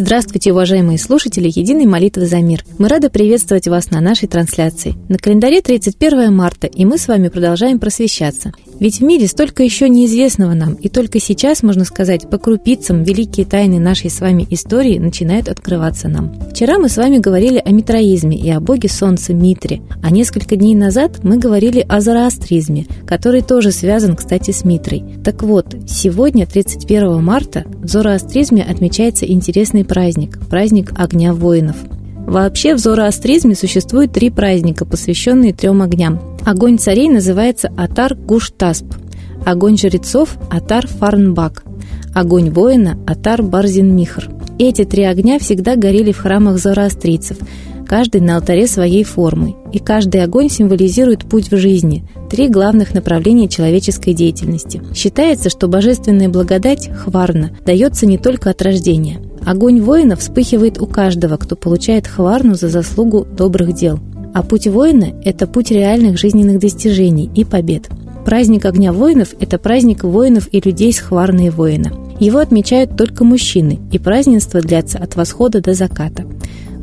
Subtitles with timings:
[0.00, 2.64] Здравствуйте, уважаемые слушатели Единой молитвы за мир.
[2.78, 4.94] Мы рады приветствовать вас на нашей трансляции.
[5.08, 8.52] На календаре 31 марта, и мы с вами продолжаем просвещаться.
[8.78, 13.44] Ведь в мире столько еще неизвестного нам, и только сейчас, можно сказать, по крупицам великие
[13.44, 16.32] тайны нашей с вами истории начинают открываться нам.
[16.52, 20.76] Вчера мы с вами говорили о митроизме и о боге солнца Митре, а несколько дней
[20.76, 25.02] назад мы говорили о зороастризме, который тоже связан, кстати, с Митрой.
[25.24, 31.76] Так вот, сегодня, 31 марта, в зороастризме отмечается интересный праздник– праздник огня воинов.
[32.26, 36.20] Вообще в зороастризме существует три праздника, посвященные трем огням.
[36.44, 38.84] Огонь царей называется Атар Гуштасп,
[39.46, 41.64] огонь жрецов– Атар Фарнбак,
[42.14, 44.28] огонь воина– Атар Барзин Михр.
[44.58, 47.38] Эти три огня всегда горели в храмах зороастрийцев,
[47.88, 53.48] каждый на алтаре своей формы, и каждый огонь символизирует путь в жизни, три главных направления
[53.48, 54.82] человеческой деятельности.
[54.94, 59.20] Считается, что божественная благодать, хварна, дается не только от рождения.
[59.44, 63.98] Огонь воина вспыхивает у каждого, кто получает хварну за заслугу добрых дел.
[64.34, 67.88] А путь воина– это путь реальных жизненных достижений и побед.
[68.26, 71.92] Праздник Огня воинов– это праздник воинов и людей с хварной воина.
[72.20, 76.26] Его отмечают только мужчины, и празднество длятся от восхода до заката.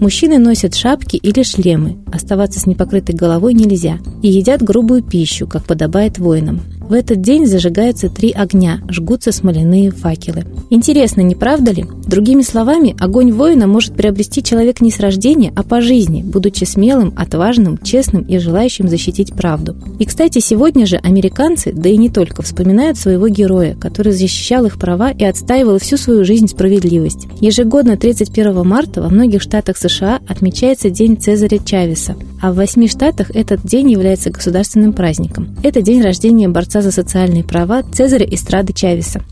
[0.00, 5.64] Мужчины носят шапки или шлемы, оставаться с непокрытой головой нельзя, и едят грубую пищу, как
[5.64, 6.60] подобает воинам.
[6.88, 10.44] В этот день зажигаются три огня, жгутся смоляные факелы.
[10.68, 11.86] Интересно, не правда ли?
[12.06, 17.14] Другими словами, огонь воина может приобрести человек не с рождения, а по жизни, будучи смелым,
[17.16, 19.74] отважным, честным и желающим защитить правду.
[19.98, 24.78] И, кстати, сегодня же американцы, да и не только, вспоминают своего героя, который защищал их
[24.78, 27.28] права и отстаивал всю свою жизнь справедливость.
[27.40, 33.30] Ежегодно 31 марта во многих штатах США отмечается День Цезаря Чавеса, а в восьми штатах
[33.34, 35.56] этот день является государственным праздником.
[35.62, 39.22] Это день рождения борца за социальные права Цезаря Истрады Чавеса.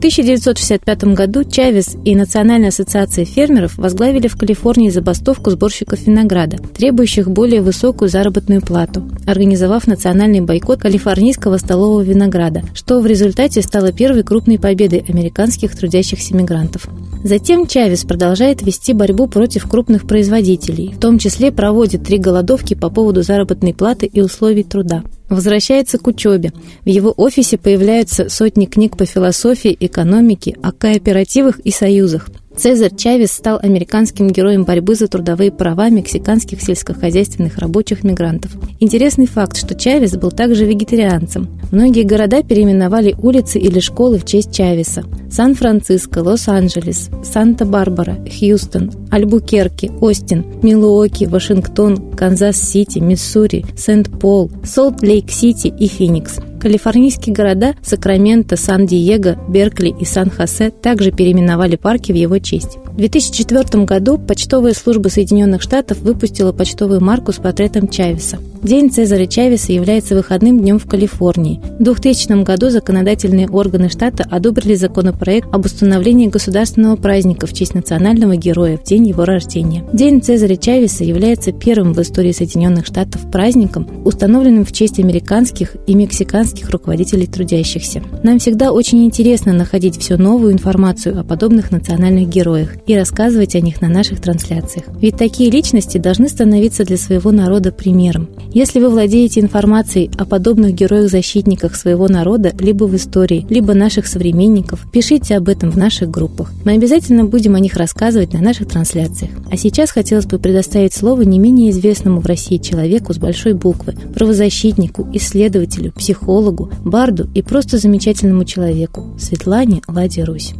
[0.00, 7.28] В 1965 году Чавес и Национальная ассоциация фермеров возглавили в Калифорнии забастовку сборщиков винограда, требующих
[7.28, 14.22] более высокую заработную плату, организовав национальный бойкот калифорнийского столового винограда, что в результате стало первой
[14.22, 16.88] крупной победой американских трудящихся мигрантов.
[17.22, 22.88] Затем Чавес продолжает вести борьбу против крупных производителей, в том числе проводит три голодовки по
[22.88, 25.02] поводу заработной платы и условий труда.
[25.30, 26.52] Возвращается к учебе.
[26.84, 32.28] В его офисе появляются сотни книг по философии, экономике, о кооперативах и союзах.
[32.56, 38.52] Цезарь Чавес стал американским героем борьбы за трудовые права мексиканских сельскохозяйственных рабочих мигрантов.
[38.80, 41.48] Интересный факт, что Чавес был также вегетарианцем.
[41.70, 45.04] Многие города переименовали улицы или школы в честь Чавеса.
[45.30, 57.34] Сан-Франциско, Лос-Анджелес, Санта-Барбара, Хьюстон, Альбукерки, Остин, Милуоки, Вашингтон, Канзас-Сити, Миссури, Сент-Пол, Солт-Лейк-Сити и Феникс– Калифорнийские
[57.34, 62.76] города Сакраменто, Сан-Диего, Беркли и Сан-Хосе также переименовали парки в его честь.
[62.84, 68.38] В 2004 году почтовая служба Соединенных Штатов выпустила почтовую марку с портретом Чавеса.
[68.62, 71.62] День Цезаря Чавеса является выходным днем в Калифорнии.
[71.78, 78.36] В 2000 году законодательные органы штата одобрили законопроект об установлении государственного праздника в честь национального
[78.36, 79.82] героя в день его рождения.
[79.94, 85.94] День Цезаря Чавеса является первым в истории Соединенных Штатов праздником, установленным в честь американских и
[85.94, 88.02] мексиканских руководителей трудящихся.
[88.22, 93.60] Нам всегда очень интересно находить всю новую информацию о подобных национальных героях и рассказывать о
[93.60, 94.84] них на наших трансляциях.
[95.00, 98.28] Ведь такие личности должны становиться для своего народа примером.
[98.52, 104.90] Если вы владеете информацией о подобных героях-защитниках своего народа либо в истории, либо наших современников,
[104.90, 106.52] пишите об этом в наших группах.
[106.64, 109.30] Мы обязательно будем о них рассказывать на наших трансляциях.
[109.48, 113.94] А сейчас хотелось бы предоставить слово не менее известному в России человеку с большой буквы,
[114.14, 120.54] правозащитнику, исследователю, психологу, барду и просто замечательному человеку Светлане Ладе Русь.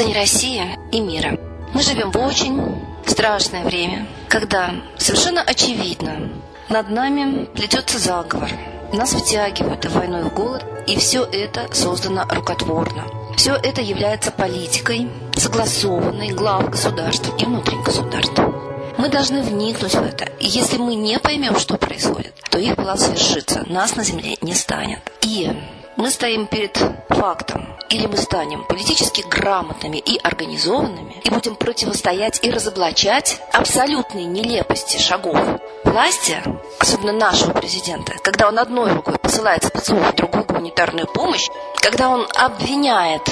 [0.00, 0.62] Граждане России
[0.92, 1.38] и мира,
[1.74, 2.58] мы живем в очень
[3.04, 6.30] страшное время, когда совершенно очевидно
[6.70, 8.48] над нами плетется заговор.
[8.94, 13.04] Нас втягивают в войну и в голод, и все это создано рукотворно.
[13.36, 15.06] Все это является политикой,
[15.36, 18.54] согласованной глав государств и внутри государства.
[18.96, 20.24] Мы должны вникнуть в это.
[20.38, 23.66] И если мы не поймем, что происходит, то их план свершится.
[23.68, 25.00] Нас на земле не станет.
[25.20, 25.52] И
[25.96, 26.76] мы стоим перед
[27.08, 27.76] фактом.
[27.88, 35.36] Или мы станем политически грамотными и организованными и будем противостоять и разоблачать абсолютные нелепости шагов
[35.84, 36.40] власти,
[36.78, 43.22] особенно нашего президента, когда он одной рукой посылает спецов другую гуманитарную помощь, когда он обвиняет,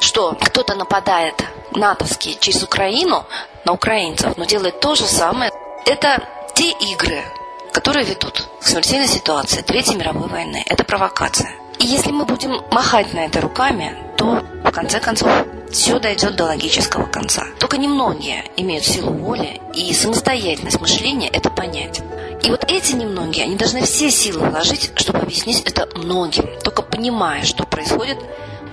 [0.00, 3.24] что кто-то нападает натовский через Украину
[3.64, 5.50] на украинцев, но делает то же самое,
[5.86, 6.22] это
[6.54, 7.24] те игры,
[7.72, 10.62] которые ведут к смертельной ситуации Третьей мировой войны.
[10.66, 11.63] Это провокация.
[11.78, 15.30] И если мы будем махать на это руками, то в конце концов
[15.70, 17.46] все дойдет до логического конца.
[17.58, 22.00] Только немногие имеют силу воли и самостоятельность мышления это понять.
[22.42, 26.48] И вот эти немногие, они должны все силы вложить, чтобы объяснить это многим.
[26.62, 28.18] Только понимая, что происходит,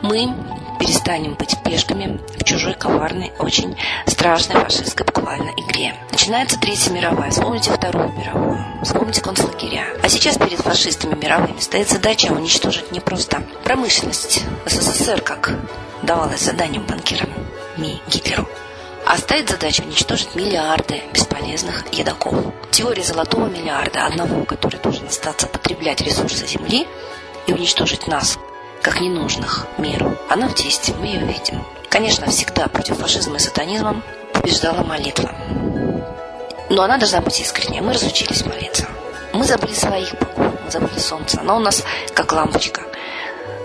[0.01, 0.33] мы
[0.81, 5.93] перестанем быть пешками в чужой коварной, очень страшной фашистской буквально игре.
[6.11, 9.85] Начинается Третья мировая, вспомните Вторую мировую, вспомните концлагеря.
[10.01, 15.53] А сейчас перед фашистами мировыми стоит задача уничтожить не просто промышленность СССР, как
[16.01, 17.29] давалось заданием банкирам
[17.77, 18.47] МИ Гитлеру,
[19.05, 22.53] а стоит задача уничтожить миллиарды бесполезных едоков.
[22.71, 26.87] Теория золотого миллиарда, одного, который должен остаться потреблять ресурсы Земли
[27.45, 28.39] и уничтожить нас,
[28.81, 31.63] как ненужных миру, она в действии, мы ее видим.
[31.89, 34.01] Конечно, всегда против фашизма и сатанизма
[34.33, 35.31] побеждала молитва.
[36.69, 37.81] Но она должна быть искренней.
[37.81, 38.87] Мы разучились молиться.
[39.33, 41.39] Мы забыли своих богов, мы забыли солнце.
[41.41, 41.83] Оно у нас
[42.13, 42.81] как лампочка.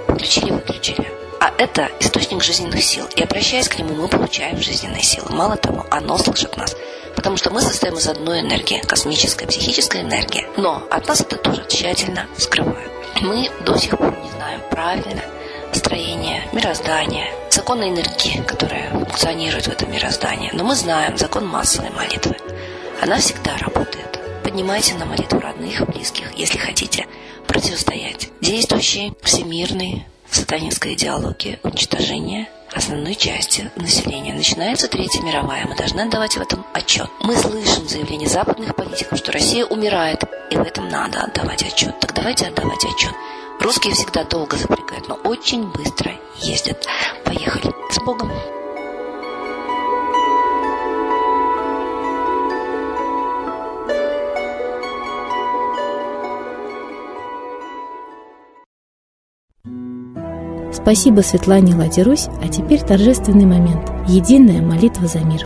[0.08, 1.12] Включили, выключили.
[1.40, 3.06] А это источник жизненных сил.
[3.14, 5.28] И обращаясь к нему, мы получаем жизненные силы.
[5.30, 6.76] Мало того, оно слышит нас.
[7.14, 10.46] Потому что мы состоим из одной энергии, космической, психической энергии.
[10.56, 12.95] Но от нас это тоже тщательно скрывают.
[13.22, 15.22] Мы до сих пор не знаем правильно
[15.72, 20.50] строение мироздания, законы энергии, которая функционирует в этом мироздании.
[20.52, 22.36] Но мы знаем закон массовой молитвы.
[23.00, 24.20] Она всегда работает.
[24.44, 27.06] Поднимайте на молитву родных и близких, если хотите
[27.46, 34.34] противостоять действующей всемирной сатанинской идеологии уничтожения основной части населения.
[34.34, 35.66] Начинается Третья мировая.
[35.66, 37.08] Мы должны отдавать в этом отчет.
[37.22, 41.98] Мы слышим заявления западных политиков, что Россия умирает, и в этом надо отдавать отчет.
[42.00, 43.14] Так давайте отдавать отчет.
[43.60, 46.86] Русские всегда долго запрягают, но очень быстро ездят.
[47.24, 47.72] Поехали.
[47.90, 48.30] С Богом!
[60.86, 63.90] Спасибо Светлане Ладерусь, а теперь торжественный момент.
[64.06, 65.44] Единая молитва за мир.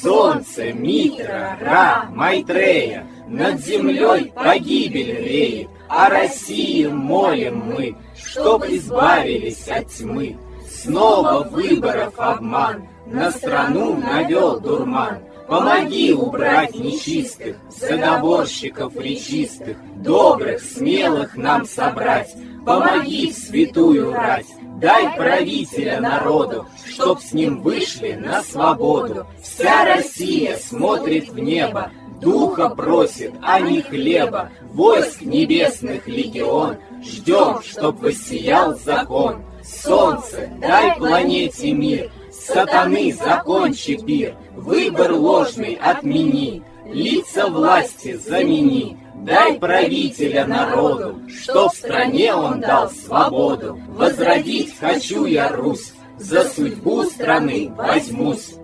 [0.00, 9.88] Солнце, Митра, Ра, Майтрея, над землей погибель реет, о России молим мы, чтоб избавились от
[9.88, 10.36] тьмы.
[10.68, 15.18] Снова выборов обман, на страну навел дурман.
[15.48, 22.34] Помоги убрать нечистых, заговорщиков речистых, добрых, смелых нам собрать.
[22.64, 24.46] Помоги святую рать,
[24.80, 29.24] дай правителя народу, чтоб с ним вышли на свободу.
[29.40, 34.50] Вся Россия смотрит в небо, духа просит, а не хлеба.
[34.72, 39.42] Войск небесных легион, ждем, чтоб воссиял закон.
[39.64, 48.96] Солнце, дай планете мир, сатаны закончи пир, выбор ложный отмени, лица власти замени.
[49.16, 53.80] Дай правителя народу, что в стране он дал свободу.
[53.88, 58.54] Возродить хочу я Русь, за судьбу страны возьмусь.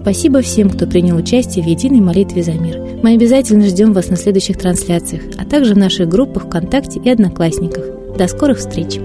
[0.00, 2.78] Спасибо всем, кто принял участие в единой молитве за мир.
[3.02, 7.84] Мы обязательно ждем вас на следующих трансляциях, а также в наших группах ВКонтакте и Одноклассниках.
[8.16, 8.98] До скорых встреч!